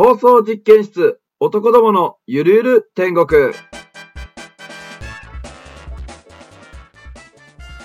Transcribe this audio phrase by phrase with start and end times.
[0.00, 3.52] 放送実験室、男どものゆるゆる天国。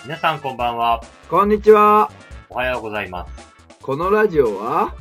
[0.04, 1.02] 皆さんこんばんは。
[1.28, 2.12] こんにちは。
[2.52, 3.32] おはようございます。
[3.82, 4.94] このラジオは、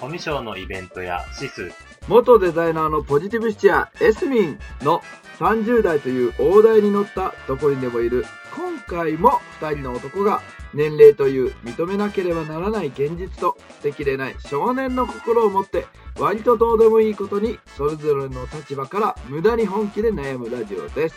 [0.00, 1.72] コミュ障のイベントやシス、
[2.06, 5.02] 元デザイナーのポジティブシチア、エスミンの
[5.40, 8.24] 30代という大台に乗ったどこにでもいる、
[8.54, 10.40] 今回も2人の男が
[10.74, 15.86] 年齢という認めなければならない現実と捨てきれない少年の心を持って
[16.18, 21.16] 割とどうでもいいことにそれぞれの立場から無駄に本気で悩むラジオです。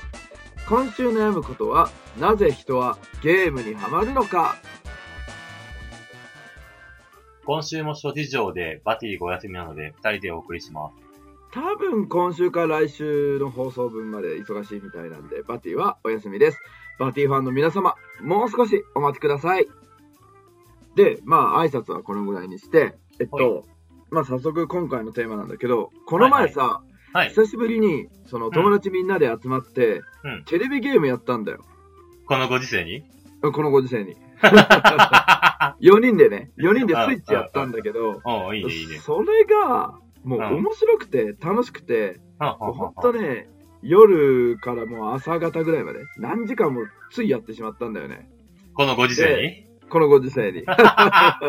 [0.68, 4.56] 今週悩むことは、なぜ人はゲームにハマるのか？
[7.46, 10.96] 今週も諸事情でバティがお休みなので2人でお送りします。
[11.52, 16.58] 多分今週から来週の放送分まで忙しいみたいなんで、バティはお休みです。
[17.00, 19.68] バティファンの皆様、もう少しお待ちください。
[20.96, 23.44] で、まあ挨拶はこのぐらいにして、えっはい。
[23.46, 23.66] と、
[24.12, 26.82] まあ早速今回のテーマなんだけど、この前さ、
[27.14, 27.30] はい。
[27.30, 30.44] 久しぶりにその友達みんなで集まって、うん。
[30.46, 31.64] テレビゲームやったんだよ。
[32.28, 33.04] このご時世に？
[33.42, 34.16] このご時世に。
[35.80, 38.22] 4人でね、4人でスイッチやったんだけど、
[38.54, 38.98] いいね、いいね。
[39.00, 40.46] それが、もううん。
[40.58, 42.50] 面白くて楽しくて、はん。
[42.50, 42.60] はん。
[42.60, 42.74] はん。
[42.74, 42.94] ほん。
[42.96, 43.50] とね、
[43.84, 46.82] 夜からもう朝方ぐらいまで、何時間も
[47.12, 48.30] ついやってしまったんだよね。
[48.74, 49.66] このご時世に？
[49.90, 50.64] このご時世に。
[50.68, 51.40] あ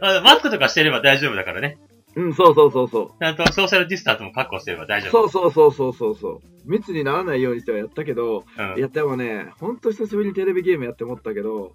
[0.00, 1.78] マスクとかしてれば大丈夫だからね。
[2.16, 5.02] うん、そうそうそうそちゃんとソーシャルディスタンスも確保してれば大う。
[5.02, 5.28] 丈夫。
[5.28, 6.40] そうそうそうそうそうそう。
[6.64, 8.78] 密にならないようにしてはやったけど、うん。
[8.78, 11.74] いやでもね、ほんと久しぶりにテレビゲームやって思ったけど、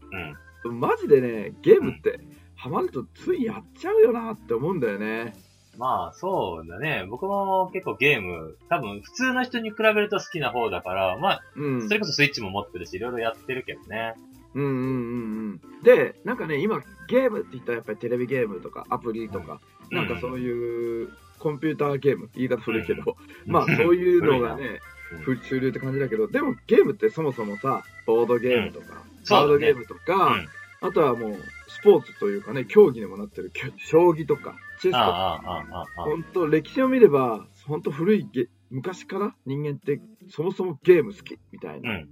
[0.66, 0.80] うん。
[0.80, 2.20] マジでね、ゲームって、
[2.56, 5.34] ハマるとついやっちゃうよなって思うんだよね。
[5.78, 7.06] まあ、そうだね。
[7.10, 11.88] 僕も結構ゲーム、多分普通の人に比べると好きな方だから、まあ、うん。
[11.88, 14.14] それこそスイッチも持ってるし、いろいろやってるけどね。
[14.54, 15.84] うんうんうんうん。
[15.84, 23.16] で、なんかね、今、ゲームって言ったらやっぱりテレビゲームとかアプリとか、うんなんかそういうコンピューターゲーム、言い方古いけど、
[23.46, 24.80] うん まあそういうのがね、
[25.24, 30.48] 古いふ主流って感じだけど、でもゲームってそもそもさ、ボードゲームとか、カードゲームとか、うん。
[30.88, 31.38] あとはもう
[31.68, 36.04] スポーツというかね、競技にもなってる将棋とか、チェスとか、ああ、ああ、ああ、ああ。
[36.04, 42.08] 本当歴史を見れば、本当古いゲ、昔から人間ってそもそもゲーム好きみたいうなん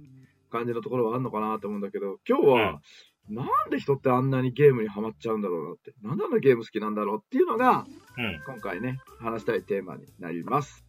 [0.50, 2.80] 感じのところはあるのかなと思うんだけど、今日は、
[3.28, 7.86] なんで人ってあんなにゲームにハマっちゃうんだろうなって、なんであんなゲーム好きなんだろうっていうのが、
[8.18, 8.42] うん。
[8.46, 10.84] 今回ね、話したいテーマになります。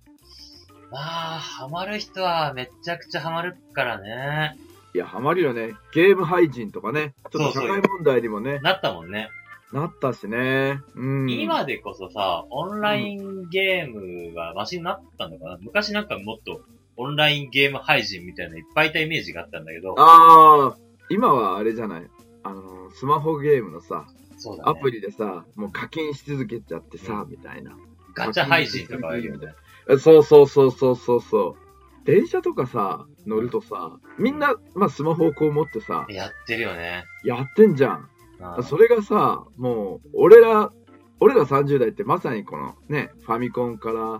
[0.92, 1.00] ま
[1.36, 4.58] あ、ハマる人はめちゃくちゃハマるからね。
[4.94, 5.74] いや、ハマるよね。
[5.94, 9.30] ゲーム廃人とかね、ちょっと社そうそう会問題にもね、なったもんね。
[9.74, 10.80] なったしね。
[10.96, 11.30] うん。
[11.30, 16.62] 今でこそさ、オンラインゲームがマシになったのかな、昔なんかもっと
[16.96, 20.78] オンラインゲーム配信みたいなのいっぱいいたイメージがあったんだけど、ああ、
[21.10, 22.08] 今はあれじゃない？
[22.44, 24.06] あの、スマホゲームのさ、
[24.38, 24.72] そうだね。
[24.72, 27.76] アプリでさ、もう課金し続けちゃってさ、うみたいな。
[28.14, 29.54] ガチャ配信とかあるよね。
[29.90, 32.06] えそうそうそうそうそうそう。
[32.06, 37.06] 電車とかさ、乗るとさ、みんな、まあスマホをこう持ってさ、やってるよね。
[37.24, 38.10] やってんじゃん。
[38.58, 40.72] うんそれがさ、もう、俺ら、
[41.20, 44.20] 俺ら30代ってまさにこのね、ファミコンから、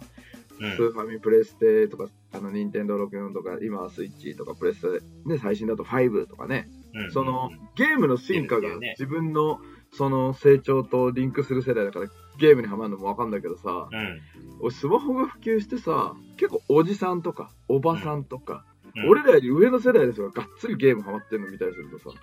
[0.60, 0.76] うん。
[0.76, 7.12] スーファミプレステとか、あの、ニンテンドー64とか、今はスイッチとかプレステ、ね、最新だと5とかね、うん。
[7.12, 9.60] その、ゲームの進化が自分の、
[9.92, 12.08] その成長とリンクする世代だから、
[12.40, 14.22] ゲームにハマるのもわかんないけどさ、うん。
[14.62, 19.10] 俺スマホが普及してさ、結構おじさんとか、おばさんとか、うん。
[19.10, 22.16] 俺らより上の世代の人ががっつりゲームハマってるの見たりするとさ、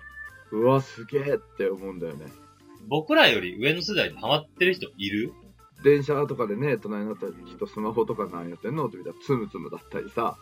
[0.51, 2.25] うわ、すげえって思うんだよね。
[2.87, 5.33] 僕らより上の世代でハマってる人いる？
[5.83, 8.87] 電車とかでね、隣になった人スマホとか何やってんの？
[8.87, 10.37] って見たらつむつむだったりさ、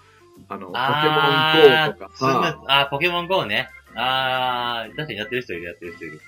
[0.47, 0.83] あの、ポケモ
[1.27, 3.69] ン GO とかさ、あー、ポケモン GO ね。
[3.95, 6.21] あー、確かにやってる人いる、やってる人いる。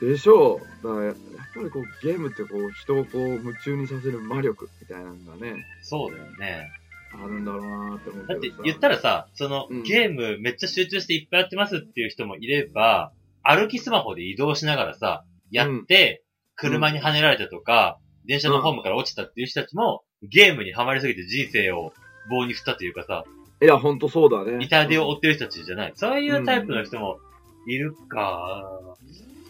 [0.00, 0.60] でしょ？
[0.82, 0.86] う。
[0.86, 1.14] だからやっ
[1.54, 6.70] ぱりこうゲームってこう人をこう夢中にさせる魔力みたいなのがね、そうだよね。
[7.14, 8.32] あるんだろうなって思うけどさ。
[8.34, 13.12] だって言ったらさ、その、うんゲームめっちゃ集中していっぱいやってますっていう人もいれば、
[13.44, 16.24] 歩きスマホで移動しながらさ、やって、
[16.56, 21.92] 車に跳ねられたとか、電車のホームから落ちたっていう人たちも、ゲームにはまりすぎて人生を
[22.30, 23.24] 棒に振ったというかさ、
[23.62, 24.64] いや、ほんとそうだね。
[24.64, 25.92] 痛手を負ってる人たちじゃない。
[25.94, 27.18] そういうタイプの人も
[27.66, 28.64] いるか。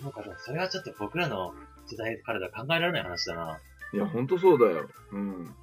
[0.02, 1.54] そうか、それはちょっと僕らの
[1.86, 3.58] 世代からでは考えられない話だな。
[3.92, 4.88] いや、ほんとそうだよ。
[5.12, 5.54] うん。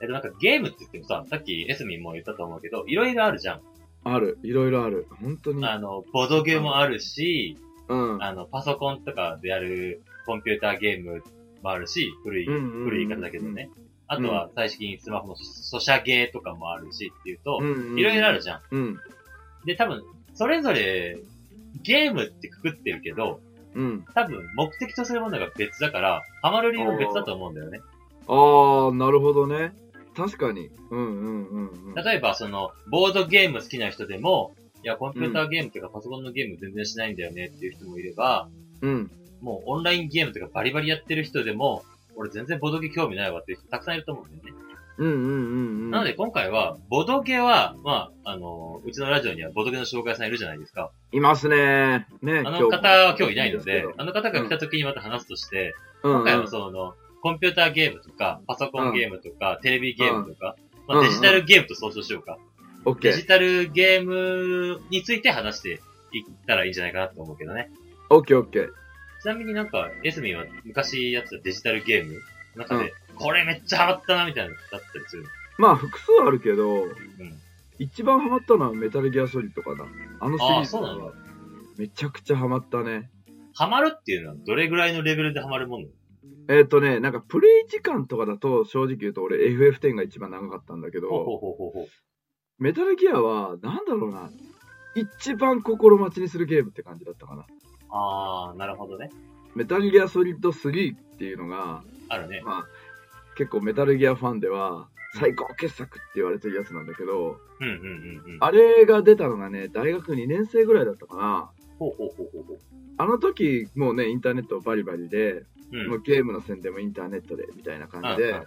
[0.00, 3.60] えっと、なんかゲームって言ってもさ、さっきエスミンも言ったと思うけど、いろいろあるじゃん。
[4.04, 4.38] ある。
[4.42, 5.06] いろいろある。
[5.20, 5.66] 本当に。
[5.66, 7.58] あの、ボードゲもあるし、
[7.88, 8.22] うん。
[8.22, 11.22] あの、パソコンとかでやるコンピューターゲーム
[11.62, 13.70] もあるし、古い、うんうんうん古い言い方だけどね。
[14.06, 17.60] あとは最近スマホのソシャゲーとかもあるしっていうと、
[17.96, 18.60] いろいろあるじゃん。
[18.70, 19.00] うん。
[19.64, 20.02] で、多分、
[20.34, 21.18] それぞれ
[21.82, 23.40] ゲームってくくってるけど、
[23.74, 24.04] うん。
[24.14, 27.80] 多分目的とするものが別だから、ハマる理由も別だと思うんだよね。
[28.28, 29.72] ああ、なるほどね。
[30.16, 30.70] 確かに。
[30.90, 31.94] うんうんうんうん。
[31.94, 34.54] 例えば、その、ボードゲーム好きな人でも、
[34.84, 38.48] いや、コンピューターゲームとかパソコンのゲーム全然しないんだよねっていう人もいれば、
[38.82, 39.10] うん。
[39.40, 41.84] もうオンラインゲームとかバリバリやってる人でも、
[42.16, 44.60] 俺全然ボードゲ興味ないわっていう人たくさんいると思うんだよね。
[44.98, 45.30] うんうんうんう
[45.88, 45.90] ん。
[45.90, 50.90] なので今回は、ボドゲは、まあ、あの、うちのラジオにはボドゲの紹介さんいるじゃないですか。
[51.12, 52.06] いますね。
[52.20, 60.54] ねあの方は今日いないのでであの方が来た時にまた話すとして、うんうん今回はその、コンピューターゲームとか、パソコンゲームとか、テレビゲームとか、
[60.86, 62.36] まあ、うんデジタルゲームと総称しようか。
[62.36, 62.53] オッ
[63.00, 65.80] デジタルゲームについて話して
[66.12, 67.70] いったらいいんじゃないかなと思うけどね。
[68.10, 68.68] オッケーオッケー。
[69.22, 72.20] ちなみになんか、エスミンは昔やってたデジタルゲームの
[72.56, 75.24] 中で、これめっちゃハマったなみたいなのだったりする
[75.56, 76.82] まあ、複数あるけど、の。
[76.82, 76.92] うん。
[77.78, 79.86] 一番ハマったのはメタルギアソリッドかな。
[80.20, 81.12] あのシリーズあーそうなんだは、
[81.78, 83.10] めちゃくちゃハマったね。
[83.54, 85.86] ハマるっていうのはどれぐらいのレベルでハマるもの？
[86.48, 91.88] えっ、とね、なんかプレイ時間とかだと正直言うと俺 FF10 が一番長かったんだけど、ほうほうほうほう。
[92.58, 94.30] メタルギアは、なんだろうな、
[94.94, 97.46] 一番心待ちにするゲームって感じだったかな。
[97.90, 99.10] あー、なるほどね。
[99.54, 102.42] メタルギアソリッド3っていうのが、あるね。
[102.44, 102.66] まあ、
[103.36, 107.72] 結構メタルギアファンでは最高傑作って言われてるやつなんだけど、うんうん
[108.26, 108.38] うんうん。
[108.40, 111.50] あれが出たのがね、大学2年生ぐらいだったかな。
[111.78, 112.58] ほうほうほうほうほう。
[112.96, 115.88] あの時、もうね、インターネットバリバリで、うん。
[115.88, 118.42] もうゲームの宣伝もインターネットで、みたいな感じで、うん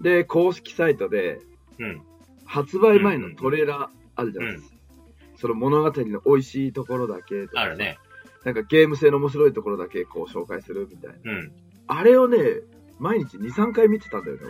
[0.00, 1.40] で、公式サイトで、
[1.78, 2.02] うん。
[2.44, 2.48] うん。
[2.48, 4.74] 発売前のトレーラーあるじゃないですか。
[5.36, 7.98] その物語の美味しいところだけとかあるね。
[8.44, 11.32] なんかゲーム性の面白いところだけこう紹介するみたいな。
[11.32, 11.52] うん。
[11.86, 12.38] あれをね、
[12.98, 14.42] 毎日2、3回見てたんだよね、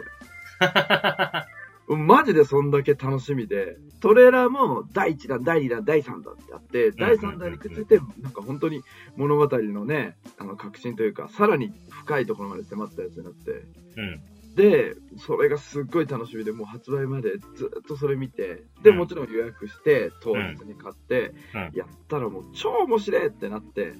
[1.89, 1.97] 俺。
[1.97, 8.83] マジでそんだけ楽しみで、トレーラーも第1弾、第2弾、第3弾ってあって、第3弾にくっついて、なんか本当に
[9.17, 13.51] 物語のね、あの革新というか、さらに深いところまで迫ったやつになって、
[13.97, 14.23] うん。
[14.55, 23.97] で、それがすっごい楽しみで、もう発売までずっとそれ見て、で、うんもちろん予約して、当日に買って、うんやったらもう超面白いってなって、うん。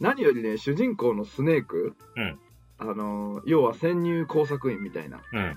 [0.00, 2.38] 何よりね、主人公のスネーク、うん
[2.76, 5.54] あのー要は潜入工作員みたいなうん。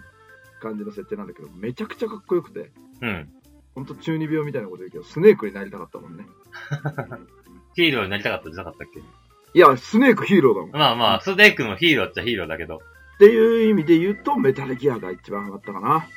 [0.62, 2.72] 感じの設定なんだけど、めちゃくちゃかっこよくて、
[3.02, 3.30] うん。
[3.76, 6.26] ほんと中二病みたいなこと言うけど、スネークになりたかったもんね。
[7.76, 9.00] ヒーローになりたかったんじゃなかったっけ？
[9.54, 10.70] いや、スネークヒーローだもん。
[10.70, 12.80] っまあまあ、スネークもヒーローっちゃヒーローだけど。
[13.20, 16.08] ていう意味で言うと、メタルギアが一番ハマったかな。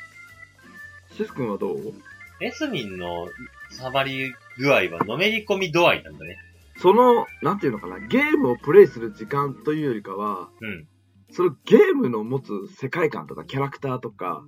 [1.17, 1.95] シス君はどう？
[2.41, 3.29] エスミンの
[3.71, 6.37] サバり具合はのめり込み度合いなんだね。
[6.79, 10.87] その、なんていうのかな、ゲームをプレイする時間というよりかは、うん。
[11.31, 14.43] そのゲームの持つ世界観とかキャラクターとか、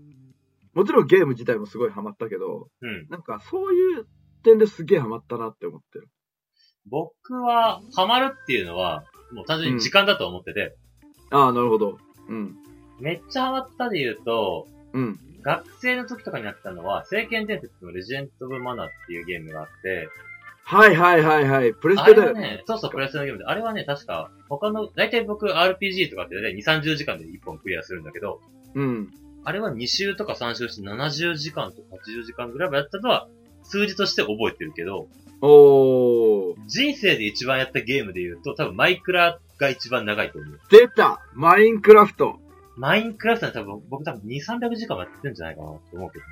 [0.73, 3.07] もちろんゲーム自体もすごいハマったけど、うん。
[3.11, 4.07] なんかそういう
[4.43, 6.09] 点ですげえハマったなって思ってる。
[6.87, 10.75] 僕は、ハマるっていうのは、もう単純に時間だと思ってて、
[11.31, 11.99] ああ、なるほど。
[12.29, 12.57] うん。
[13.01, 15.19] めっちゃハマったで言うと、うん。
[15.43, 20.09] 学生の時とかにやってたのは、聖剣伝説のレジェンド・オブ・マナーっていうゲームがあって、
[20.65, 21.75] はいはいはいはい。
[21.75, 28.41] プレステだよね、そうそう、プレステのゲームで、あれはね、確か、他の、大体僕 RPG とかってね、2、30時間で1本クリアするんだけど、
[28.75, 29.11] うん。
[29.45, 33.29] あれは2週とか3週して70時間とか80時間ぐらいはやったのは、
[33.65, 35.09] 数字として覚えてるけど、
[35.41, 36.55] おー。
[36.67, 40.61] 人生で一番やったゲームで言うと、多分マイクラが一番長いと思う。
[40.70, 42.41] 出たマインクラフト
[42.76, 46.31] マインクラフトは多分、僕多分2、300時間はやってるんじゃないかなと思うけどね。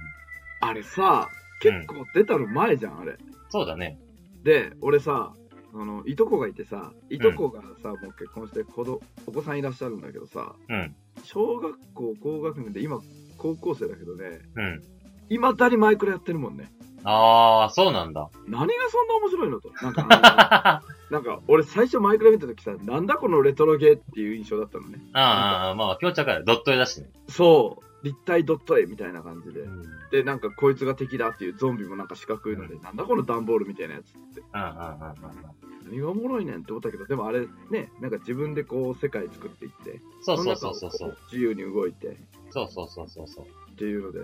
[0.60, 1.28] あれさ、
[1.60, 3.16] 結構出たの前じゃん、あれ。
[3.50, 3.98] そうだね。
[4.42, 5.32] で、俺さ、
[5.72, 10.96] あの、いとこがいてさ、いとこがさ、もう結婚して子ど、お子さんいらっしゃるんだけどさ、うん。
[11.22, 12.98] 小学校高学年で今
[13.36, 14.82] 高校生だけどね、うん。
[15.30, 16.70] 今だにマイクラやってるもんね。
[17.04, 18.28] あー、そうなんだ。
[18.46, 19.70] 何がそんな面白いのと。
[19.82, 24.98] なんか なんか俺最初マイクラ見た時さ、なんだこのレトロゲーっていう印象だったのね。
[25.12, 26.44] あー、まあ気持ちわかる。
[26.44, 27.10] ドット絵だしね。
[27.28, 29.68] そう、立体ドット絵みたいな感じでう。
[29.68, 29.80] ん。
[29.80, 34.40] うん、で、なんかこいつが敵だっていうゾンビもなんか四角いので、なんだこの段ボールみたいなやつって。
[34.40, 35.60] うん、うん、うん。
[35.84, 42.16] 何がおもろいねんって思ったけど、でもあれね、なんか自分でこう世界作っていって、そうそうそうそう自由に動いて
[42.50, 43.46] そうそうそうそうそう。
[43.72, 44.20] っていうので、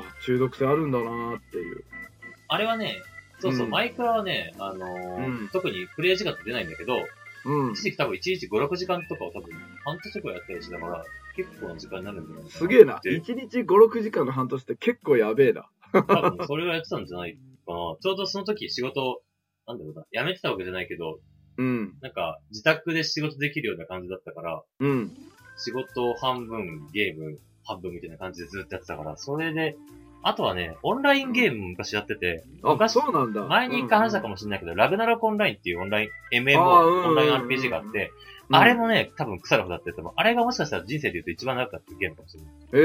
[0.00, 1.84] あ、中毒性あるんだなーっていう。
[2.48, 2.96] あれはね、
[3.38, 6.98] そうそう、うんマイクラはね、あのーうん特にプレイ時間って出ないんだけど、
[7.44, 7.82] うん一。
[7.82, 9.50] 時期多分1日5、6時間とかを多分
[9.84, 11.04] 半年くらいやったりしながら、
[11.36, 12.50] 結構な時間になるんじゃないかな。
[12.50, 13.00] すげえな。
[13.02, 15.68] で1日5、6時間の半年って結構やべえな。
[15.92, 17.38] 多分それをやってたんじゃないか
[17.72, 17.74] な。
[18.00, 19.22] ちょうどその時仕事、
[19.66, 21.20] なんだろうな、辞めてたわけじゃないけど、
[21.56, 21.94] うん。
[22.00, 25.12] なんか自宅で仕事できるような感じだったから、うん。
[25.56, 27.38] 仕事半分、ゲーム
[27.74, 29.76] 半分みたいな感じでずっとやってたから、それで、
[30.22, 33.42] あとはね、オンラインゲームも昔やってて、あ、昔そうなんだ。
[33.44, 34.32] 前に一回話したかも。
[34.32, 38.12] もしれないけど、ラグナロクオンラインっていうオンライン、MMO、オンライン RPG があって、
[38.52, 42.52] あれもね、多分腐るほどだって言っても、あれがもしかしたら人生で言うと一番長かったゲームかもしれない。
[42.72, 42.76] え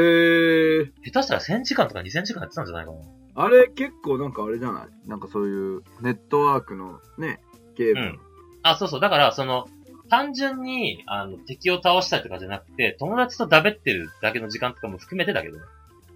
[0.84, 2.98] ー、下手したら1000時間とか2000時間やってたんじゃないかな。
[3.38, 5.10] あれ結構なんかあれじゃない？
[5.10, 7.42] なんかそういうネットワークのね、
[7.76, 8.00] ゲーム。
[8.00, 8.20] うん。
[8.64, 9.00] あ、そうそう。
[9.02, 9.68] だから、その、
[10.10, 15.64] 単純に、あの、敵を倒したりとかじゃなくて、友達とだべってるだけの時間とかも含めてだけどね。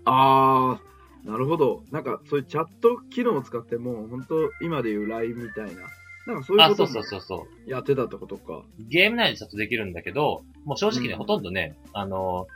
[0.06, 1.84] あー、なるほど。
[1.92, 5.82] なんかそういうチャット機能を使ってもう本当今でいう LINE みたいな。
[6.28, 7.38] なんかそういうあ、こともそうそうそうそう。
[7.40, 7.70] そう。
[7.70, 8.64] やってたってことか。
[8.80, 12.48] ゲーム内でチャットできるんだけど、もう正直ね、うんほとんどね、あの、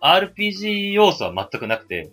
[0.00, 2.10] RPG 要素は全くなくて、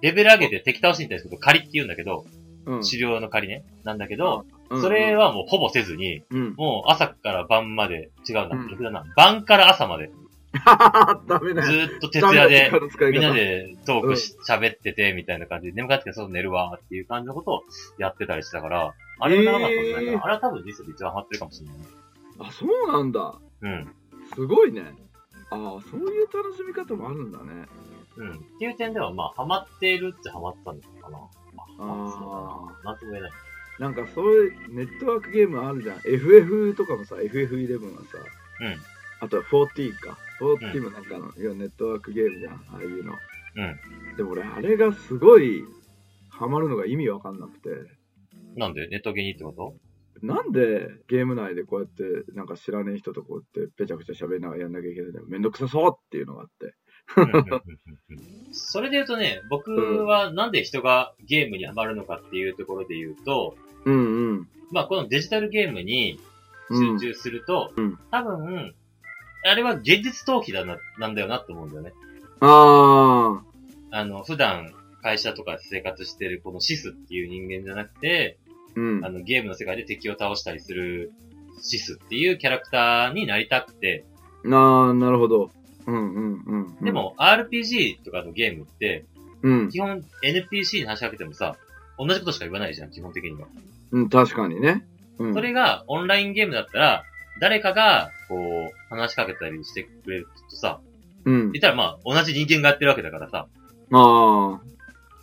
[0.00, 2.26] レベル上げて敵倒しに対すること仮って言うんだけど、
[2.66, 2.82] うん。
[2.82, 3.64] 狩猟の仮ね。
[3.84, 6.54] なんだけど、うんそれ、はもうほぼせずに、うん。
[6.56, 9.04] もう朝から晩まで、違うなうん、逆だな。
[9.16, 10.10] 晩から朝まで、
[11.26, 11.66] ダメだよ。
[11.66, 12.70] ずーっと徹夜で、
[13.12, 17.62] みんなでトークし、喋ってて、みたいな感じで、眠かってから外寝るわ、っていう感じのことを
[17.98, 21.84] やってたりしてたから、あれは長かったかもしれないから、えーあれは多分人生で一番ハマってるかもしれないね。
[22.38, 23.34] あ、そうなんだ。
[23.62, 23.94] うん。
[24.34, 24.94] すごいね。
[25.50, 27.66] ああ、そういう楽しみ方もあるんだね。
[28.16, 28.30] うん。
[28.30, 31.18] っていう点では、まあ、ハマっているってハマったのかな。
[31.18, 31.28] あ
[31.80, 32.84] あ。
[32.84, 33.30] なんとも言えない。
[33.78, 35.96] なんかそういうネットワークゲームあるじゃん。
[36.04, 38.18] FF とかもさ、FF11 はさ、
[38.60, 38.76] うん。
[39.20, 40.16] あとは14か。
[40.40, 42.54] 14もなんかの、いやネットワークゲームじゃん。
[42.54, 43.12] ああいうの。
[43.12, 44.16] うん。
[44.16, 45.64] でも俺、あれがすごい
[46.28, 47.70] ハマるのが意味わかんなくて。
[48.56, 48.88] なんで？
[48.88, 49.74] ネットゲーにってこと？
[50.22, 52.02] なんでゲーム内でこうやって
[52.32, 55.26] なんか知らねえ人とこうやってぺちゃくちゃ喋りながらやんなきゃいけないんだよ。
[55.28, 56.74] めんどくさそうっていうのがあって。
[58.52, 64.48] それで言うとね、僕はなんで人がゲームにハマるのかっていうところで言うと、うんうん。
[64.70, 66.18] まあこのデジタルゲームに
[66.70, 68.74] うん集中すると、うん多分、
[69.44, 71.92] あれは現実逃避だな、なんだよなって思うんだよね。
[72.40, 73.42] あ
[73.90, 78.80] あの、普段会社とかで生活してるこのシスっていう人間じゃなくて、ー。
[78.80, 79.10] うんあ。
[79.10, 81.12] の、ゲームの世界で敵を倒したりする
[81.60, 84.04] シスっていうキャラクターになりたくて、
[84.50, 85.50] ああ、なるほど。
[85.86, 86.84] うんうんうん。
[86.84, 89.04] で、も RPG とかのゲームって、
[89.42, 89.68] うん。
[89.70, 91.56] 基本 NPC に話しかけてもさ、
[91.98, 93.46] 同じことしか言わないじゃん、基本的には。
[93.92, 94.84] うん、確かにね。
[95.18, 95.34] うん。
[95.34, 97.04] それがオンラインゲームだったら、
[97.40, 100.80] 誰かが、こう、話しかけたりしてくれるとさ、
[101.24, 101.52] うん。
[101.52, 103.46] 言ったらまあ、同じ人間がやってるわけだからさ、
[103.92, 104.60] ああ。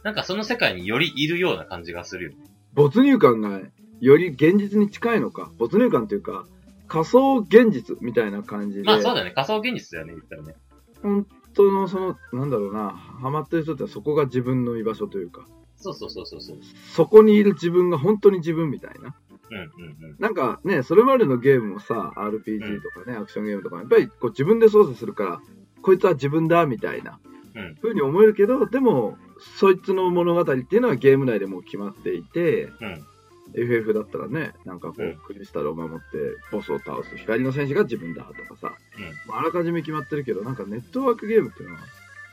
[0.03, 2.31] なんかその世界によりいるような感じがするよ。
[2.73, 3.59] 没入感が
[3.99, 5.51] より現実に近いのか。
[5.57, 6.45] 没入感というか、
[6.91, 8.83] 仮想現実みたいな感じで。
[8.83, 10.55] まあそうだよね、仮想現実だよね、言ったらね。
[11.01, 15.45] 本当のその、なんだろうな、ハマってる人ってそこが自分の居場所というか、
[15.77, 16.57] そうそうそうそうそう。
[16.93, 19.15] そこにいる自分が本当に自分みたいな。
[19.49, 20.15] うんうんうん。
[20.19, 25.41] なんかね、それまでのゲームもさ、RPG とかね、アクションゲームとか、やっぱりこう自分で操作するから、
[25.81, 27.19] こいつは自分だみたいな、
[27.55, 29.17] うん風に思えるけど、でも、
[29.57, 33.05] そいつの物語っていうのはゲーム内でもう決まっていて、うん。
[33.55, 36.03] FF だったらね、なんかこう、うんクリスタルを守って、
[36.51, 41.81] ボスを倒す光の戦士が自分だとかさ、うんまああらかじめ決まってるけど、なんかネットワークゲームっていうのは、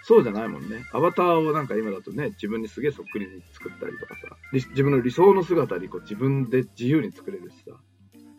[0.02, 0.84] そうじゃないもんね。
[0.92, 7.76] アバターをなんか今だとね、自分にすげえそっくりに作ったりとかさ、り自分の理想の姿にこう自分で自由に作れるしさ。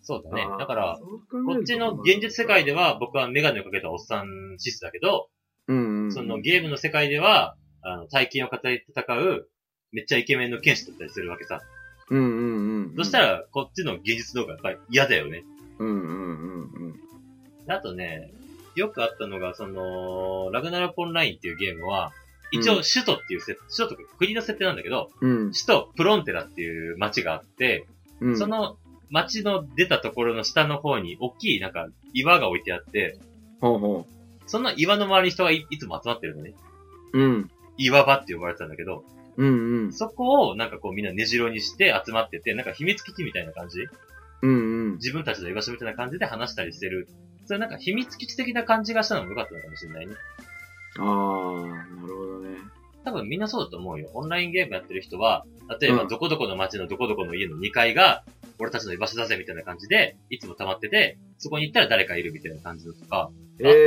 [0.02, 0.56] そうだねあ。
[0.56, 5.30] ーだから、、そう考えるとこっちの現実世界では僕はメガネをかけたおっさんシスだけど、
[5.68, 9.48] うんうん、そのゲームの世界では、あの、大金を語り戦う、
[9.92, 11.62] めっちゃイケメンの剣士だったりするわけさ。
[12.10, 12.96] うんうんうん。
[12.98, 15.44] そしたら、こっちの現実の方がやっぱり嫌だよね。
[15.78, 16.96] うんうんうん
[17.68, 17.72] うん。
[17.72, 18.32] あとね、
[18.76, 22.12] よくあったのが、その、ラグナラコンラインっていうゲームは、
[22.52, 25.52] 一応首都っていう設、首都とか国の設定なんだけど、うん。
[25.52, 27.86] 首都プロンテラっていう街があって、
[28.22, 28.38] うん。
[28.38, 28.78] その
[29.10, 33.18] 街の出たところの下の方に大きいなんか岩が置いてあって、
[33.62, 34.06] ほうほ
[34.46, 36.54] その岩の周りに人がいいつも集まってるのね。
[37.14, 37.20] う。
[37.20, 37.52] うん。
[37.78, 39.04] 岩場って呼ばれてたんだけど、
[39.40, 39.94] うんうん。
[39.94, 43.80] そこをなんかこうみんな根城にして集まってて、なんか秘密基地みたいな感じ？
[44.42, 44.54] うんう
[44.90, 44.96] ん。
[44.96, 47.08] 自分たちの居場所みたいな感じで話したりしてる。
[47.46, 50.14] それなんか秘密基地的な感じがしたのも良かったのかもしれないね。
[51.00, 51.06] ああ、
[51.68, 52.58] なるほどね。
[53.06, 54.10] 多分みんなそうだと思うよ。
[54.14, 55.46] オンラインゲームやってる人は、
[55.80, 58.26] 例えばうんどこどこの街のどこどこの家の2階が、
[58.60, 63.82] 俺たちの居場所だぜみたいな感じで、いつも溜まってて、そこに行ったら誰かいるみたいな感じのとか、あじゃないか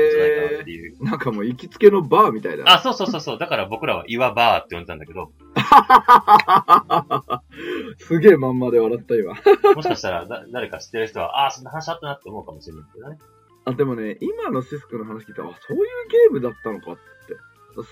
[0.71, 0.97] いう。
[1.01, 2.67] ー、なんかもう行きつけのバーみたいだね。
[2.67, 3.39] あ、そうそうそうそう。
[3.39, 5.33] だから僕らは岩バーって呼んでたんだけど、
[7.99, 9.35] すげえまんまで笑った今。
[9.75, 13.19] もしかしたらだ誰か知ってる人は、ああ、そんな話あったなって思うかもしれないけどね。
[13.65, 17.03] あ、でもね、今のシスクの話聞いたら、あ、そういうゲームだったのかって。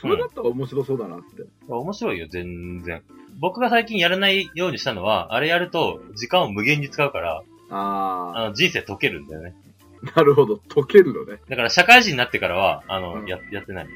[0.01, 1.45] それだったら面白そうだなって。
[1.69, 3.03] 面白いよ、全然。
[3.39, 9.55] 僕が最近やらないようにしたのは、あれやると時間を無限に使うから、ああの人生解けるんだよね。
[10.03, 10.59] ー、なるほど。
[10.69, 11.41] 解けるのね。
[11.49, 13.89] だから社会人になってからは、あの、うんや、やってない。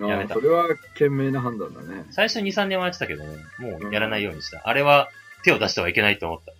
[0.00, 2.06] あやめたーそれは賢明な判断だね。
[2.10, 4.62] 最初2、3年はやってたけどね、もうやらないようにした。
[4.64, 5.08] あれは
[5.44, 6.52] 手を出してはいけないと思った。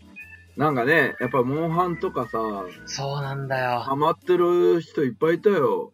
[0.57, 2.39] なんかね、やっぱモンハンとかさ、
[2.87, 3.81] そうなんだよ。
[3.81, 5.93] ハマってる人いっぱいいたよ。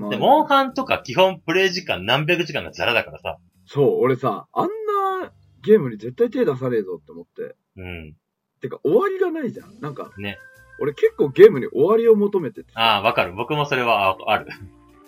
[0.00, 3.36] まあで、モンハンとか基本プレイ時間何百時間がザラだからさ。
[3.66, 4.66] そう、俺さ、あん
[5.22, 7.54] なゲームに絶対手出さねえぞって思って。
[7.76, 8.14] うん。
[8.60, 9.80] てか、終わりがないじゃん。
[9.80, 10.38] なんか、ね。
[10.80, 12.72] 俺結構ゲームに終わりを求めてて。
[12.74, 13.34] ああ、わかる。
[13.34, 14.46] 僕もそれはあある。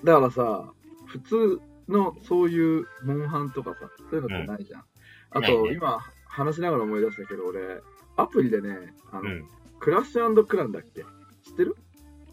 [0.05, 0.71] だからさ、
[1.07, 4.85] 普通のそういうモンハンとかさ、そういうのってないじゃん。
[5.31, 7.81] あと、ないね今話しながら思い出したけど、俺、
[8.17, 9.49] アプリでね、あの、うん。
[9.81, 11.03] クラッシュクランだっけ？
[11.43, 11.77] 知ってる？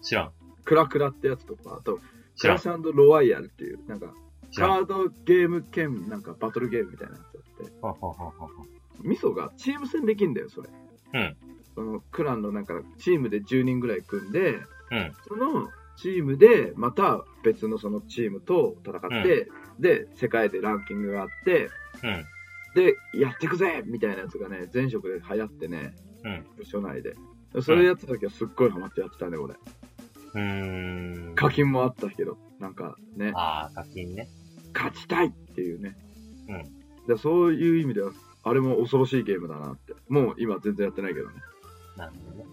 [0.02, 0.32] 知らん。
[0.66, 2.00] クラクラってやつとか、あと、
[2.40, 2.62] クラッ。
[2.62, 4.14] シュロワイヤルっていう、なんか。
[4.56, 10.70] カードゲーム兼、なんかバトルゲームみたいなやつあって、ミソがチーム戦できんだよ、それ。
[11.14, 11.38] うん。
[11.76, 14.56] そのクランのなんか、チームで10人ぐらい組んで、
[14.92, 15.14] うん。
[15.28, 21.70] そのチームで、また別のそのチームと戦って、で、世界でランキングがあって、
[22.04, 22.26] うん。
[22.76, 25.94] で、やってくぜみたいなやつがね、全職で流行ってね、
[26.24, 26.46] うん。
[26.58, 27.16] 部署内で。
[27.62, 29.56] それやってた時はすっごいハマってやってたね、俺。
[30.34, 31.36] うーん。
[31.36, 34.28] 課金もあったけど、なんかね、ああ、課金ね。
[34.74, 35.96] 勝ちたいっていうね。
[36.48, 38.12] うんでそういう意味では、
[38.44, 39.94] あれも恐ろしいゲームだなって。
[40.10, 41.34] もう今全然やってないけどね。
[41.98, 42.46] なるほどね。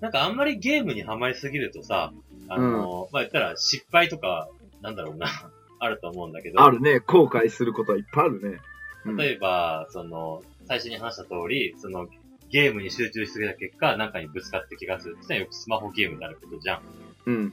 [0.00, 2.12] なんかあんまりゲームにはまりすぎるとさ、
[2.48, 4.48] あの、まあ、言ったら失敗とか、
[4.82, 5.28] なんだろうな、
[5.78, 6.60] あると思うんだけど。
[6.60, 8.58] あるね、後悔することはいっぱいあるね。
[9.04, 12.08] うん例えば、その、最初に話した通り、その、
[12.50, 16.80] ゲームに集中しすぎた結果、なんかにぶつかって気がするってのはよくスマホゲームであることじゃん。
[17.26, 17.52] うん。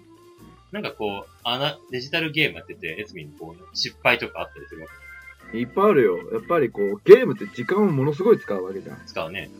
[0.71, 4.87] なんかこう、あな、デジタルゲームやってて、エツミンこう、失敗とかあったりするわ
[5.51, 5.59] け。
[5.59, 6.17] いっぱいあるよ。
[6.31, 9.01] やっぱりこう、ゲームって時間をものすごい使うわけじゃん。
[9.05, 9.51] 使うね。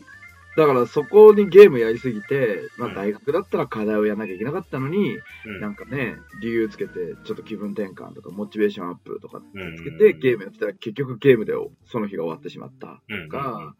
[0.56, 5.60] だからそこにゲームやりすぎて、まうんあ大学だったら課題をやらなきゃいけなかったのに、うん。
[5.60, 6.92] なんかね、理由つけて、
[7.24, 11.54] ちょっと気分転換とか、モチベーションアップとかうんつけて、ゲームやってたら結局ゲームで
[11.86, 13.02] その日が終わってしまった。
[13.08, 13.28] うん。
[13.28, 13.74] か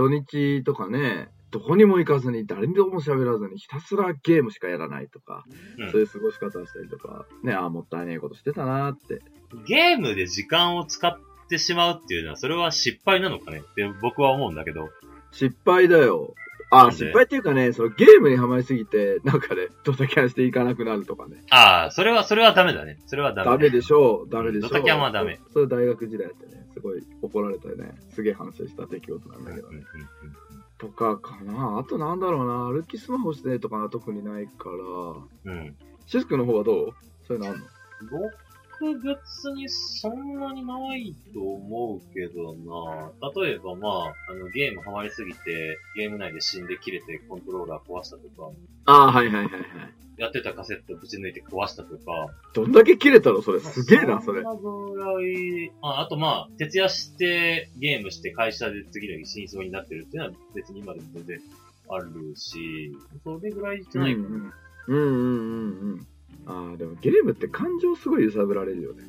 [0.00, 5.44] 土日とかね、どこにも行かずに、誰にも喋らずに、ひたすらゲームしかやらないとか、
[5.78, 9.20] うんそういう過ごし方をしたりとか、ね、ああ、もったいねえことしてたなーって。
[9.66, 13.58] ゲームで時間を使ってしまうっていうのは、それは失敗なのかね？
[13.58, 14.88] って僕は思うんだけど。
[15.32, 16.34] 失敗だよ。
[16.70, 21.42] ああ、失敗っていうかね、そのゲームにはまりすぎて、なんかね、ドタキャンしていかなくなるとかね。
[21.50, 22.98] ああ、それは、それはダメだね。
[23.06, 23.50] それはダメ。
[23.50, 24.70] ダメでしょう、ダメでしょう。
[24.70, 25.40] ドタキャンはダメ。
[25.52, 27.92] それ大学時代やってね、すごい怒られたよね。
[28.14, 29.82] すげえ反省した出来事なんだけどね。
[30.78, 31.78] とかかな。
[31.78, 32.72] あとなんだろうな。
[32.72, 34.70] 歩きスマホしてとかは特にないか
[35.44, 35.52] ら。
[35.52, 35.58] うん。
[35.58, 35.76] うん。
[36.06, 36.94] シスクの方はどう？
[37.26, 37.60] そういうのあんの？
[38.80, 43.12] 僕別にそんなにないと思うけどな
[43.42, 48.50] 例えばまあ、あのゲームハマりすぎて、ゲーム内で死んで切れてコントローラー壊したとか、
[48.86, 49.62] ああ、はいはいはいはい。
[50.16, 52.02] やってたカセットぶち抜いて壊したとか。
[52.54, 53.40] どんだけ切れたの？
[53.40, 53.60] それ。
[53.60, 54.42] すげえな、それ。
[54.42, 61.40] んなぐらい、ああとまあ、徹夜してゲームして会社で次の日真相になってるっていうのは別に今でも全然
[61.88, 64.26] あるし、それぐらいじゃないかな。
[64.28, 64.52] うんうん
[64.88, 66.06] うんうんうん。
[66.50, 69.04] ああ、でもゲームって感情すごい揺さぶられるよね。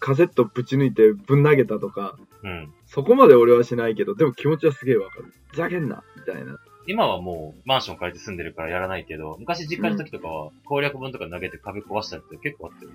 [0.00, 2.72] カセットぶち抜いてぶん投げたとか、うん。
[2.86, 5.32] そこまで俺はしないけど、でも気持ちはすげえわかる。
[5.46, 6.58] ふざけんな、みたいな。
[6.86, 12.92] 今はもうマンション借りて住んでるからやらないけど、昔実家の時とかは攻略本とか投げて壁壊したりって結構あってる。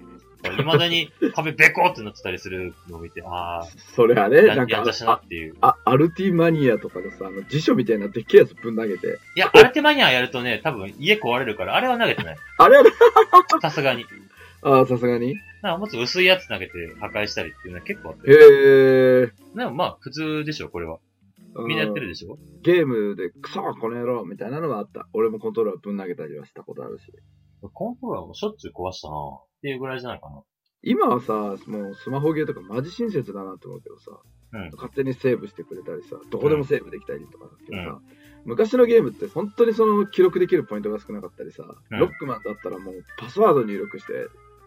[0.57, 5.55] 未だに壁ベコーってなってたりするのを見て、あそれはあ、ね、やなんかやっとしたなっていう。
[5.61, 9.19] あ、アルティマニアとかでさ、あの辞書みたいなでっけえやつぶん投げて。
[9.35, 12.37] いや、アルテマニアやるとね、多分家壊れるから、あれは投げてない。
[12.57, 12.91] あれはね、
[13.61, 14.05] さすがに。
[14.61, 15.35] ああ、さすがに。
[15.61, 19.33] なんかもっと薄いやつ投げて破壊したりっていうのは結構あってへる。
[19.55, 19.57] え。
[19.57, 20.99] でもまあ、普通でしょ、これは。
[21.65, 25.07] みんなやってるでしょゲームで、クソこの野郎みたいなのはあった。
[25.13, 27.05] 俺もコントローラーぶん投げたりはしたことあるし。
[27.73, 30.41] コントローラーもしょっちゅう壊したなっていうぐらいじゃないかな。
[30.83, 31.33] 今はさ、
[31.67, 34.11] もうスマホゲーとかマジ親切だなって思うけどさ、
[34.53, 34.69] うん。
[34.75, 37.99] 勝手にセーブしてくれたりさ、どこでもセーブできたりとかだけどさ、
[38.45, 44.13] 昔のゲームって本当にその記録できるポイントが少なかったりさ、うんロックマンだったらもうパスワード入力して、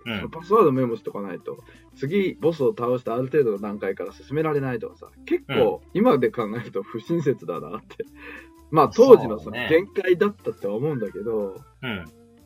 [0.06, 0.30] うん。
[0.30, 1.58] パスワードメモしとかないと、
[1.96, 8.04] 次ボスを倒したある程度の段階から進められないとかさ、結構今で考えると不親切だなって。
[8.70, 12.04] まあ当時のその限界だったって思うんだけど、うん。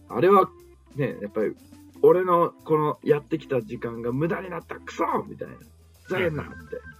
[0.08, 0.50] あれは
[0.96, 1.54] ね、やっぱり
[2.02, 5.54] 俺のこのやってきた時間が無駄になったクソみたいな。
[6.04, 6.94] ふざけんなって。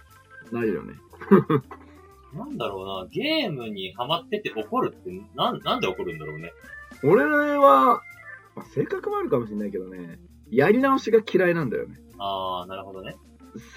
[0.51, 0.93] なるよね。
[2.33, 6.51] なんだろうな、ゲームにハマってて怒るって、なん、なんで怒るんだろうね。
[7.03, 8.01] 俺は、
[8.55, 11.95] まあ、性格もあるかもしれないけどね、やり直しが嫌いなんだよね。
[12.17, 13.15] あー、なるほどね。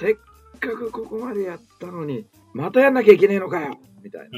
[0.00, 0.14] せっ
[0.60, 4.28] かくここまでやったのに、またやんなきゃいけねえのかよみたい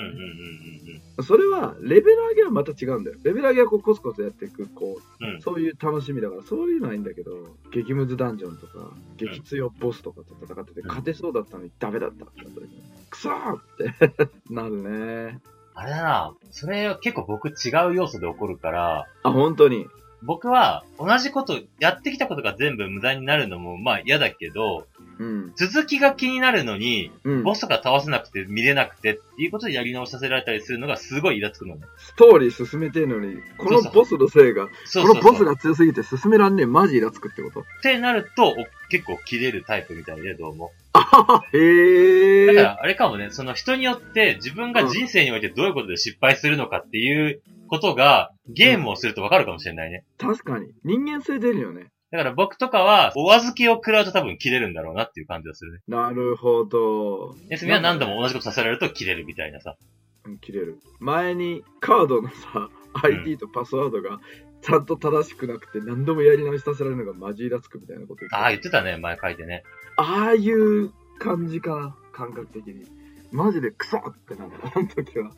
[1.17, 1.23] な。
[1.23, 3.19] それは、レベル上げはまた違うんだよ。
[3.23, 5.35] レベル上げはこうコツコツやっていく、こう、うん。
[5.35, 5.43] うん。
[5.43, 7.33] そういう楽しみだから、そういうのはいいんだけど、
[7.73, 15.41] 激ムズダンジョンとか、激強ボスとかと戦ってて、うん勝てそうだったのにダメだったってなった時に、クソーって なるね。
[15.75, 17.53] あれだな、それ結構僕違
[17.91, 19.87] う要素で起こるから、あ、本当に。
[20.23, 24.87] 僕は同じこと、やってきたことが全部無駄になるのもまあ嫌だけど、
[25.19, 25.53] うん。
[25.57, 27.43] 続きが気になるのに、うん。
[27.43, 31.83] ボスが倒せなくて見れなくてっていうことでやり直しさせられたりするのがすごいイラつくのね。
[31.99, 35.23] ストーリー進めてんのに、このボスのせいが、そうそうそう。
[35.23, 37.61] このボスが強すぎて進めらんねえ、マジイラつくってこと？
[37.61, 38.55] ってなると、お
[38.91, 40.73] 結構切れるタイプみたいで、どうも。
[40.93, 42.47] あへえ。
[42.47, 50.05] だから、あれかもね、その人によって自分が人生においてどういうことで失敗するのかっていうことが、ゲームをするとわかるかもしれないね。
[50.19, 50.67] 確かに。
[50.85, 51.87] 人間性出るよね。
[52.11, 55.79] だから僕とかは、お預けを食らうと多分切れるんだろうなっていう感じがするね。
[55.87, 57.37] なるほど。
[57.49, 59.77] 休みは何度も同じことさせられると切れるみたいなさ。
[60.25, 60.79] うん切れる。
[60.99, 62.69] 前にカードのさ、
[63.03, 64.19] ID とパスワードが
[64.63, 69.63] ちゃんと正しくなくて何度もやり直しさせられるのがマジイラつくみたいなこと言ってたああ、言ってたね、前書いてね。
[69.97, 72.85] ああいう感じかな、感覚的に。
[73.33, 75.31] マジでクソってなる、あの時は。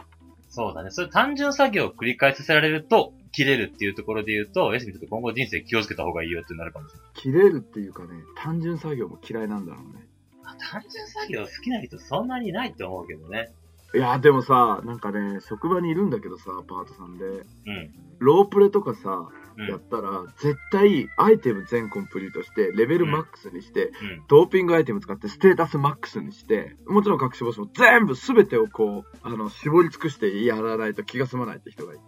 [0.52, 0.90] そうだね。
[0.90, 7.08] そういう単純作業を繰り返させられると、切れるっていうところで言うと、休みちょっと今後人生気をつけた方がいいよってなるかもしれない。
[7.14, 10.06] 切れるっていうかね、単純作業も嫌いなんだろうね。
[10.44, 13.50] あ単純作業好きな人そんなにいないと思うけどね。
[13.94, 17.44] いや、でもさ、なんかね、職場にいるんだけどさ、パートさんで、うん。
[18.18, 19.41] ロープレとかさ、うん。
[19.56, 23.92] やったら、絶対アイテム全コンプリートして、レベルマックスにして、うん。
[24.28, 32.02] ドーピングアイテム使ってステータスマックスにして、もちろん隠し星も全部全てをこう、あの、絞り尽くしてやらないと気が済まないって人がいて、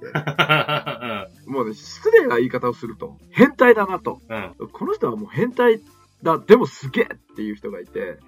[1.51, 4.21] もうね、失礼な言い方をすると、変態だなと。
[4.29, 4.69] うん。
[4.73, 5.81] この人はもう変態
[6.23, 8.19] だ、でもすげえっていう人がいて。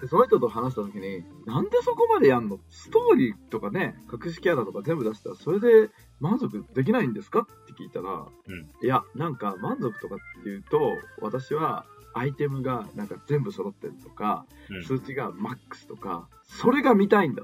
[0.00, 2.58] でその人と話した時に、なんでそこまでやんの？
[2.68, 5.90] ストーリーとかね、隠しキャラとか全部出したら、それで
[6.20, 7.40] 満足できないんですか？
[7.40, 14.84] って聞いたら、うんいや、なんか満足とかっていうと、私はアイテムがなんか全部揃ってるとか、うん。
[14.84, 17.42] 数値がマックスとか、それが見たいんだ。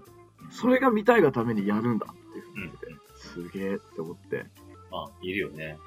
[0.51, 4.45] それが見たいがためにやるんだっていうふうに言ってて、すげえって思って。
[4.93, 5.79] あ、いるよね。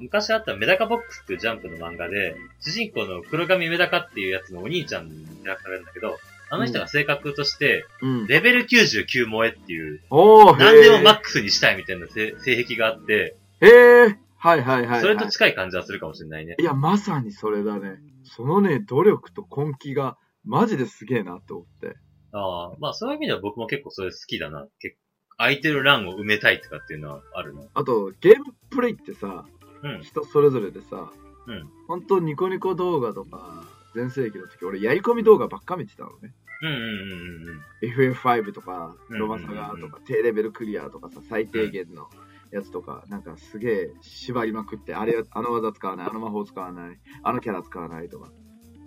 [0.00, 6.18] 昔あったメダカボックスっていうジャンプの漫画で、主人公の黒髪メダカっていうやつのお兄ちゃんに描かれるんだけど、
[6.50, 8.26] あの人が性格として、うん。
[8.26, 15.00] レベル99萌えっていう、何でもマッククスにしたいみたいな性性癖があって、へー、はいはいはい、はい。
[15.00, 16.56] それと近い感じはするかもしれないね。
[16.58, 17.96] いや、まさにそれだね。
[18.24, 21.96] そのね、努力と根気が、マジですげえなと思って。
[22.32, 24.66] ああ、まあそういう意味では僕も結構それ好きだな。
[24.80, 25.00] 結構
[25.38, 27.62] 空いてる欄を埋めたいとかっていうのはあるな。
[27.72, 29.46] あと、ゲームプレイってさ、
[29.82, 30.02] うん。
[30.02, 31.10] 人それぞれでさ、
[31.46, 31.70] うん。
[31.88, 36.34] 本当ニコニコ動画とか、全盛期の時、俺、やり込み動画ばっか見てたのね。
[36.62, 38.12] うんうんうんうんうん。
[38.12, 42.08] FF5 とか、うんロマサガとか、低レベルクリアとかさ、最低限の
[42.50, 48.30] やつとか、なんかすげえ縛りまくって、あれ、あの技使わない、あの魔法使わない、あのキャラ使わないとか、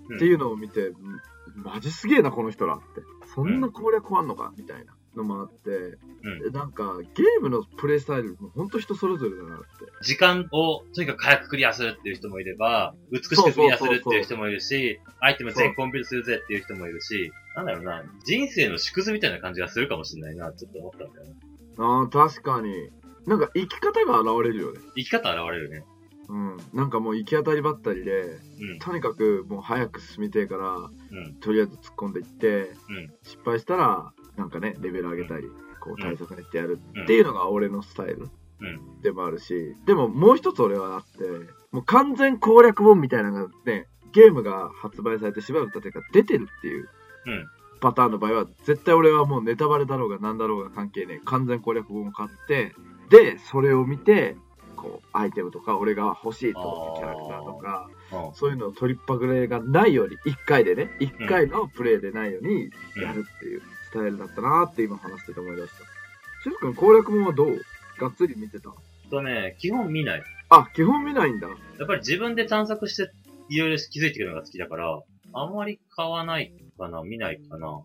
[0.10, 0.94] うんっていうのを見て、ん
[1.56, 3.02] マジすげえな、この人らって。
[3.34, 5.70] そんな攻略あんのかみたいなのもあって、
[6.24, 9.66] うんでなんか、ゲームのプレイスタイルも本当人それぞれだなって。
[10.02, 21.34] 時間をとにかく早くクリアするっていう人もいれば、美しくクリアするっていう人もいるし、アイテム全コンピュートするぜっていう人もいるし、なんだろうな、人生の縮図みたいな感じがするかもしれないな、ちょっと思ったんだよね。
[21.78, 22.90] ああ、確かに。
[23.26, 24.80] なんか生き方が現れるよね。
[24.96, 25.84] 生き方現れるね。
[26.30, 26.58] うん。
[26.74, 28.80] なんかもう行き当たりばったりで、うん。
[28.80, 31.36] とにかくもう早く進みてえから、うん。
[31.36, 39.02] とりあえず突っ込んでいって、うん失敗したら、なんかね、レベル上げたり、こううん対策練ってやるっていうのが俺のスタイルうん。
[39.02, 41.24] でもあるし、でももう一つ俺はあって、
[41.72, 46.90] もう完全攻略本みたいなのがね、ゲームが発売されてしばらく経ってから出てるっていう
[47.26, 47.46] うん。
[47.80, 51.22] パターンの場合は、絶対俺はもうネタバレだろうが何だろうが関係ねえ。
[51.26, 52.74] 完全攻略本を買って、
[53.10, 54.36] で、それを見て、
[54.76, 57.90] こう、アイテムとか、俺が欲しいと思ったキャラクターとか、
[58.30, 58.34] うん。
[58.34, 65.78] そういうのを取りっぱぐれがないように、一回でね、一回のプレイでないようにやるっていうスタイルだったなーって今話してて思い出した。
[66.44, 67.62] シェフ君攻略本はどう？
[68.00, 68.72] がっつり見てた？
[69.10, 70.24] とね、基本見ない。
[70.50, 71.48] あ、基本見ないんだ。
[71.48, 73.12] やっぱり自分で探索して、
[73.50, 75.02] いろいろ気づいてくるのが好きだから、
[75.34, 77.82] あんまり買わないかな、見ないかな。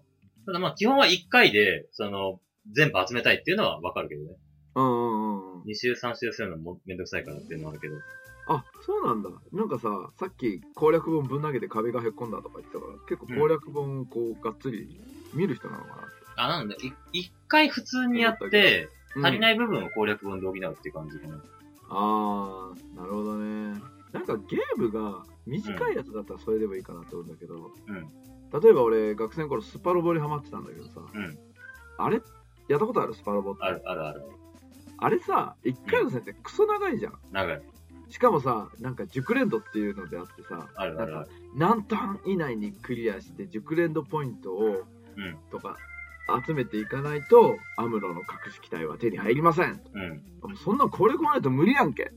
[0.46, 2.40] ただまあ基本は1回で、その、
[2.72, 4.30] 全部集めたいっていうのはわかるけどね。
[4.74, 5.62] うんうんうんうん。
[5.62, 7.96] 2週3週するのもめんどくさいからっていうのはあるけど。
[8.48, 9.30] あ、そうなんだ。
[9.52, 9.88] なんかさ、
[10.18, 15.00] さっき攻略本ぶん投げて壁がへっこんだとか言ってたから、結構攻略本をこう、がっつり
[15.34, 16.06] 見る人なのかなって。
[16.36, 21.38] あ、なんだ、い一回普通にやって、うん足りない部分を攻略本で補うって感じかな。
[21.90, 23.78] あー、なるほどね。
[24.10, 28.60] なんかゲームが短いやつだったらそれでもいいかなと思うんだけど、うん。
[28.62, 31.38] 例えば俺、学生の頃スパロボにハマってたんだけどさ、うん。
[31.98, 32.22] あれ？
[32.68, 33.64] やったことあるスパロボって？
[33.64, 34.22] ある、ある、ある。
[34.96, 37.18] あれさ、一回の戦ってクソ長いじゃん。
[37.32, 37.62] 長い。
[38.08, 41.28] しかもさ、なんか熟練度っていうのであってさ、ある、ある、ある。
[41.54, 45.01] 何ターン以内にクリアして熟練度ポイントを、うん。
[45.50, 45.76] とか、
[46.46, 49.80] 集めていかないと、アムロの隠し機体は手に入りません。
[49.92, 50.22] うん。
[50.64, 52.12] そんなんこれ来ないと無理やんけ。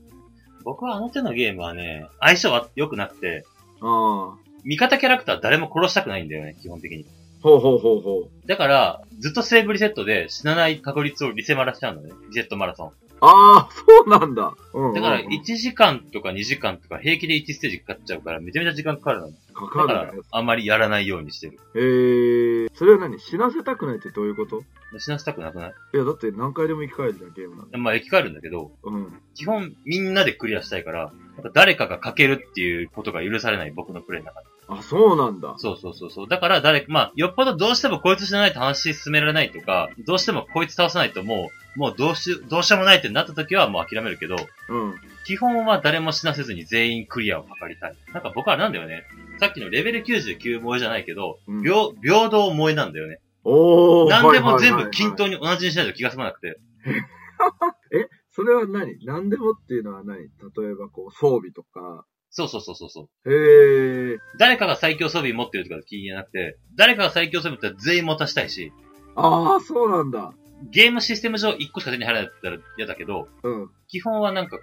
[0.64, 3.44] 僕はあの手のゲームはね、相性は良くなくて、
[3.80, 4.46] ああ。
[4.64, 7.06] 味方キャラクター誰も殺したくないんだよね、基本的に。
[7.40, 8.48] ほうほうほうほう。
[8.48, 12.10] だから、ずっとセーブリセットで死なない確率をリセマラしちゃうのね。
[12.28, 12.92] リセットマラソン。
[13.20, 14.54] ああ、そうなんだ。
[14.74, 19.28] うんうんうんだから、1時間とか2時間とか平気で1ステージかかっちゃうから、めちゃめちゃ時間かかるの。
[19.28, 21.58] かだからかるね。、あんまりやらないようにしてる。
[21.74, 22.68] へえ。
[22.74, 23.18] それは何？
[23.18, 24.62] 死なせたくないってどういうこと？
[24.98, 25.72] 死なせたくなくない？
[25.94, 27.76] いや、だって何回でも生き返るじゃん、ゲームなんて。
[27.78, 29.18] まあ、生き返るんだけど、うん。
[29.34, 34.46] 基本みんなでクリアしたいから、なんか誰かがかけるっていうことが許されない僕のプレイの中で。
[34.68, 35.54] あ、そうなんだ。
[35.58, 36.28] そうそうそうそう。
[36.28, 44.36] だから誰か、まあ、よっぽどどうしてもこいつじゃないと話進められないとか、どうしてもこいつ倒さないともう、もうどうし、どうしようもないってなった時はもう諦めるけど、
[44.68, 44.94] うん。
[45.24, 47.96] 基本は誰も死なせずに全員クリアを図りたい。
[48.12, 49.04] なんか僕はなんだよね。
[49.38, 53.20] さっきのレベル99萌えじゃないけど、うん平、平等萌えなんだよね。
[53.44, 54.10] おー。
[54.10, 56.58] 何でも全部均等に同じにしないと気が済まなくて。
[57.92, 59.04] え、それは何？
[59.04, 60.18] 何でもっていうのは何？
[60.18, 60.28] 例
[60.70, 62.04] えばこう、装備とか。
[62.36, 63.32] そうそうそうそうそう。
[63.32, 64.18] へえ。
[64.38, 68.72] 誰かが最強装備持ってるとか気になくて、誰かが最強装備って全員持たしたいし、
[69.14, 70.34] ああ、そうなんだ。
[70.70, 73.70] ゲームシステム上1個しか手に入らないったら嫌だけど、うん。
[73.88, 74.62] 基本はなんかこ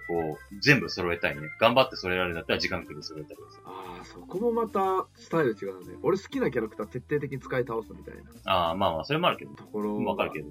[0.52, 1.42] う、全部揃えたいね。
[1.60, 3.60] 頑張って揃えられるんだったら時間かけて揃えたりです。
[3.64, 5.96] ああ、そこもまたスタイル違うね。
[6.02, 9.52] 俺好きなキャラクター徹底的に使い倒すみたいなああ、まあまあ、それもあるけど。
[9.54, 10.48] ところわかるけど。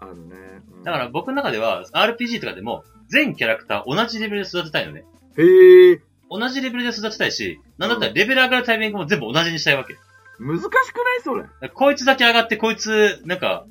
[0.00, 0.36] あるね。
[0.76, 5.04] うんだから、僕の中では、RPG とかでも、全キャラクター同じレベルで育てたいのね。
[5.38, 9.96] へえ、同じレベルで育てたいし、なんだったらレベル上がるタイミングも全部同じにしたいわけ。
[10.38, 10.84] 難しくない
[11.22, 11.68] それ。
[11.68, 13.66] こいつだけ上がって、こいつ、なんか、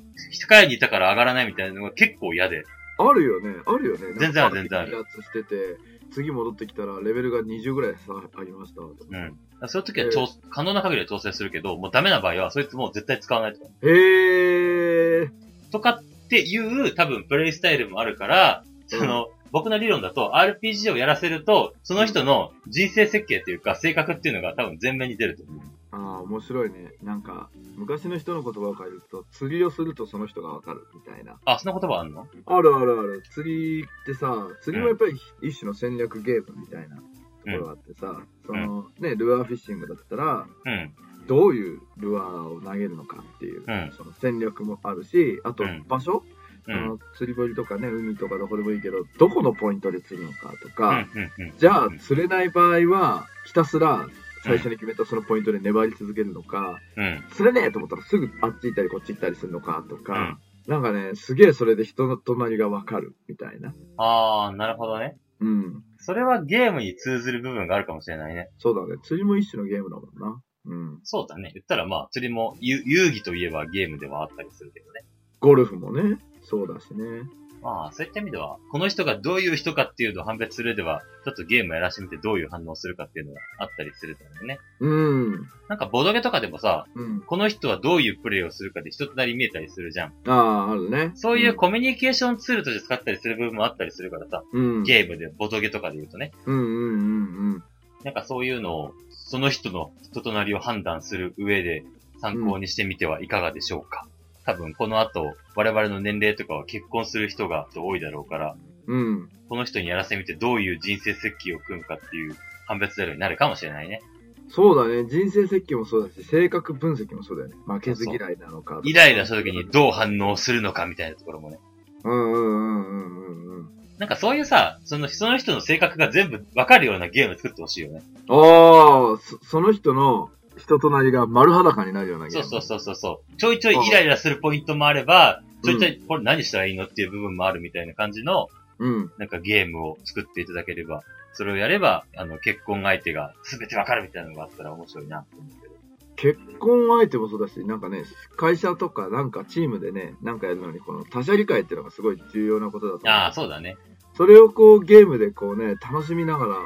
[0.48, 2.64] 控えにいたから上がらないみたいなのが結構嫌で。
[2.98, 3.56] あるよね。
[3.66, 4.14] あるよね。
[4.18, 5.76] 全然ある全然あるやつしてて、
[6.12, 8.80] 次戻ってきたらレベルが20ぐらい差ありました。
[8.82, 9.38] うん。
[9.68, 13.70] そういう時は調、可能な限りで調整するけど、もうダメな場合は、そいつもう絶対使わないとか。
[13.82, 15.30] へえ。
[15.70, 25.60] とかっていう、多分、プレイスタイルもあるから、その、僕の理論だと、RPG をやらせると、その人の人生設計っていうか、性格っていうのが多分前面に出ると思う。
[25.92, 26.92] ああ、面白いね。
[27.02, 31.38] なんか、昔の人の言葉を変えると、釣りをするとその人がわかるみたいな。
[31.44, 32.26] あ、そんな言葉あんの？
[32.46, 33.22] あるあるある。
[33.30, 37.02] 釣りってさ、釣りもやっぱり一種の戦略ゲームみたいなと
[37.44, 40.94] ころがあってさ、その、ね、ルアーフィッシングだったら、うん。
[41.26, 46.35] どういうルアーを投げるのかっていう、うんその戦略もあるし、あとうん場所、うん。
[46.66, 50.72] その釣り堀とかね、海とかどこでもいいけど、どこのポイントで釣るのかとうん。
[50.72, 51.44] か、うん。
[51.44, 51.58] うん。
[51.58, 54.08] じゃあ釣れない場合は、ひたすら
[54.42, 57.24] 最初に決めたそのポイントで粘り続けるのか、うん。
[57.30, 63.72] 釣れねえと思ったらすぐあっち行ったりこっち行ったりするのかとか、なんかね、すげえそれで人の隣がわかるみたいな。
[63.96, 65.16] あー、なるほどね。
[65.40, 65.84] うん。
[65.98, 68.48] それはゲームに通ずる部分があるかもしれないね。
[68.58, 69.00] そうだね。
[69.04, 70.40] 釣りも一種のゲームだもんな。
[70.66, 71.00] うん。
[71.04, 71.52] そうだね。
[71.54, 75.02] 言ったらまあ、釣りも遊遊戯といえばゲームではあったりするけどね。
[75.40, 77.22] ゴルフもね、そうだしね。
[77.62, 84.58] まあ、そういった意味では、この人がどういう人かっていうのを判別する上では、ちょっとゲームやらしてみてどういう反応をするかっていうのがあったりすると思うね。
[84.78, 85.48] うん。
[85.68, 87.20] なんかボドゲとかでもさ、うん。
[87.22, 90.12] この人はどういうプレイをするかで人となり見えたりするじゃん。
[90.26, 91.12] ああ、あるね。
[91.16, 94.82] そういうコミュニケーションツールとして使ったりする部分もあったりするからさ、うん。
[94.84, 96.30] ゲームで、ボドゲとかで言うとね。
[96.44, 97.62] うんうんうんうん。
[98.04, 101.84] なんかそういうのを、その人の人となりを判断する上で
[102.20, 104.06] 参考にしてみてはいかがでしょうか？
[104.46, 108.56] 多分この後、我々の年齢とかは結婚する人が多いだろうから、
[108.86, 109.28] うん。
[109.48, 114.00] この人にやらせてみてどういう人生設計を組むかっていう判別材料になるかもしれないね。
[114.48, 115.04] そうだね。
[115.08, 117.56] 人生設計もそうだし、性格分析もそうだよね。
[117.66, 118.80] 負けず嫌いなのか。
[118.84, 121.58] イライラした時にどう反応するのかみたいなところもね。
[122.04, 123.68] うんうんうんうんうんうん。
[123.98, 128.02] なんかそういうさ、その、その人の性格が全部わかるようなゲーム作ってほしいよね。
[128.28, 132.44] ああ、そその人の人となりが丸裸になるようなゲーム。
[132.44, 133.36] そうそうそうそう。
[133.36, 139.12] ちょいちょいイライラするポイントもあれば、ちょいちょいこれ何したらいいのっていう部分もあるみたいな感じの、うん。
[139.18, 145.76] なんかゲームを作っていただければ、それをやれば、あの、結婚相手が全てわかるみたいなのがあったら面白いなと思うけど。
[146.16, 148.04] 結婚相手もそうだし、なんかね、
[148.36, 153.08] 会社とかなんかチームでね、なんかやるのに、この他者理解っていうのがすごい重要なことだと思う。
[153.08, 153.76] ああ、そうだね。
[154.16, 156.56] それをこうゲームでこうね、楽しみながら、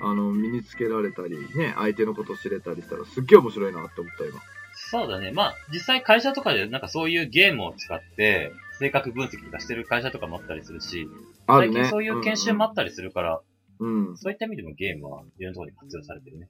[0.00, 4.40] あの、身につけられたり、ね、相手のことを知れたりしたらすっげえ面白いなって思った今。
[4.74, 5.30] そうだね。
[5.32, 11.08] まあ、実際会社とかでなんかそういうゲームを使って、性格分析とかしてる会社とかもあったりするし、
[11.46, 11.74] あるね。
[11.74, 13.40] 最近そういう研修もあったりするから、
[13.78, 14.16] うん、うん。
[14.16, 16.48] そういった意味でもゲームはいろんなところに活用されてるね。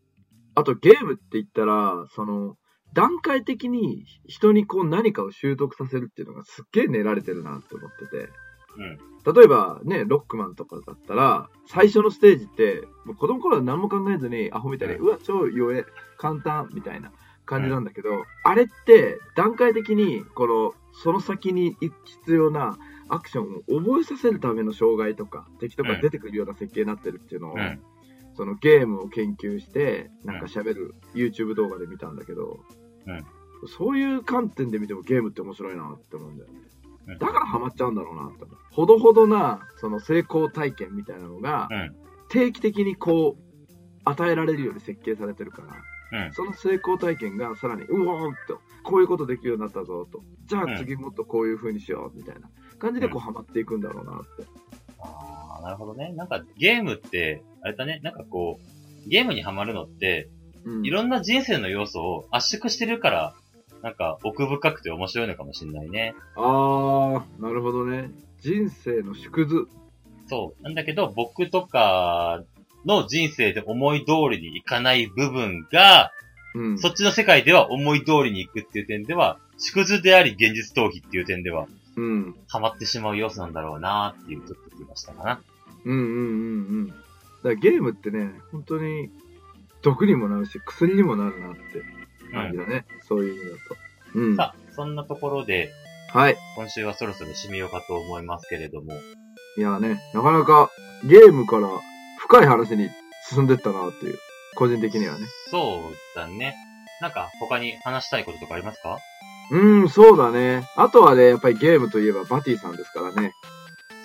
[0.55, 2.57] あとゲームって言ったら、その、
[2.93, 8.29] 段階的に人にこう何かを習得させるっていうのがすっげえ練られてるなって思ってて。
[8.81, 9.35] うん。
[9.35, 15.85] 例えばね、ロックマンとかだったら、最初のステージって、もう子供頃は何も考えずに、アホみたいに、うんうわ、超弱え、
[16.17, 17.13] 簡単、みたいな
[17.45, 27.81] 感じなんだけど、あれって段階的に、この、その先に必要なアクションを覚えさせるための障害とか、敵とか出てくるような設計になってるっていうのを、うん。
[28.35, 32.61] そのゲームを研究して、なんか喋る YouTube 動画で見たんだけど、
[33.07, 33.27] うん
[33.67, 36.61] そういう観点で見てもゲームって面白いなって思うんだよね。
[37.07, 38.57] うんだからハマっちゃうんだろうなって思う。
[38.71, 41.97] ほどほどな、その成功体験みたいなのが、うん。
[42.29, 43.43] 定期的にこう、
[44.05, 45.63] 与えられるように設計されてるか
[46.13, 46.33] ら、うん。
[46.33, 54.45] その成功体験がさらに、うおーっと、こういうことできるようになったぞと、じゃうんあ次もっとこういう風にしようみたいな感じでこううんハマっていくんだろうなって。
[55.01, 56.13] ああ、なるほどね。
[56.13, 60.29] なんかゲームって、あれだね、なんかこう、ゲームにハマるのって、
[60.65, 63.35] うんいろんな人生の要素を圧縮してるから、
[63.83, 66.15] なんか奥深くて面白いのかもしれないね。
[66.37, 68.11] あー、なるほどね。
[68.41, 69.69] 人生の縮図。
[70.29, 70.63] そう。
[70.63, 72.43] なんだけど、僕とか
[72.85, 76.13] の人生で思い通りにいかない部分が、
[76.55, 76.79] うん。
[76.79, 81.67] そっちの世界では思い通りに行くっていう点では、縮図であり現実逃避っていう点では、
[81.97, 82.37] うん。
[82.49, 85.41] ハマってしまう要素なんだろうなっていうちょっと気がしたかな。
[85.85, 86.17] うんうんうんう
[86.83, 86.89] ん。
[86.89, 86.99] だか
[87.45, 89.11] らゲームってね、本当に
[89.83, 91.61] 毒にもなるし、薬にもなるなって
[92.31, 92.85] 感じだね。
[93.07, 93.77] そういう意味だと。
[94.15, 94.37] うん。
[94.37, 95.71] さあ、そんなところで、
[96.13, 96.37] はい。
[96.57, 98.93] 今週はそろそろ締めようかと思いますけれども、
[99.57, 100.71] いやね、なかなか
[101.05, 101.69] ゲームから
[102.19, 102.89] 深い話に
[103.29, 104.19] 進んでったなっていう。
[104.57, 105.27] 個人的にはね。
[105.51, 106.57] そうだね。
[107.01, 108.99] なんか他に話したいこととかありますか？
[109.53, 110.69] うん、そうだね。
[110.77, 113.33] あとはね、やっぱりゲームといえばバティさんですからね。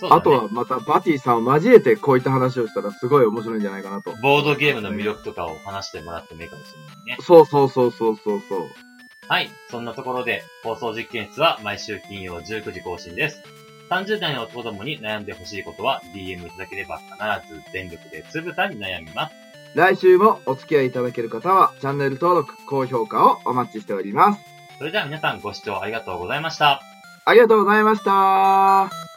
[0.04, 0.10] ね。
[0.12, 4.14] あとはまたバティさんを交えてこういった話をしたらすごい面白いんじゃないかなと。
[4.22, 7.18] ボードゲームの魅力とかを話してもらってもいいかもしれないね。
[7.22, 8.70] そうそうそうそうそうそう。
[9.28, 9.50] はい。
[9.72, 13.42] そんなところで、放送実験室は毎週金曜19時更新です。
[13.90, 19.36] 30代の男どもに悩んでほしいことは DM いただければ必ず全力でつぶたに悩みます。
[19.76, 24.42] 来週もお付き合いいただける方はチャンネル登録、高評価をお待ちしております。
[24.78, 26.82] それでは皆さんご視聴ありがとうございました。
[27.26, 29.15] ありがとうございました。